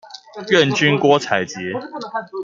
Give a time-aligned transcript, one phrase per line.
[0.49, 1.79] 願君郭采潔